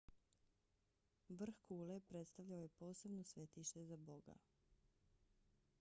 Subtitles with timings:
[1.41, 4.39] vrh kule predstavljao je posebno svetište za boga